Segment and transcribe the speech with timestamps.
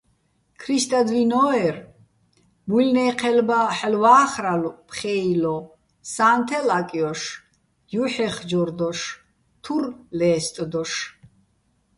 [0.61, 1.75] ქრისტადვინო́ერ,
[2.67, 5.57] მუჲლნე́ჴელბა ჰ̦ალო̆ ვა́ხრალო̆ ფხე́ილო,
[6.13, 7.21] სა́ნთელ აკჲოშ,
[7.91, 8.99] ჲუჰ̦ეხჯორ დოშ,
[9.63, 9.83] თურ
[10.17, 10.91] ლე́სტდოშ.